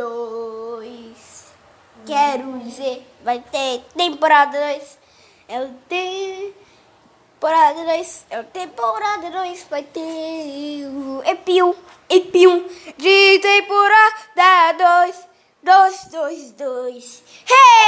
[0.00, 1.52] 2.
[2.06, 4.98] Quero dizer, vai ter temporada 2.
[5.48, 8.26] É o temporada 2.
[8.30, 9.66] É o temporada 2.
[9.68, 11.74] Vai ter o epium,
[12.08, 12.64] epium
[12.96, 14.72] de temporada
[15.04, 15.28] 2.
[15.62, 17.22] 2, 2, 2.
[17.46, 17.79] Hey!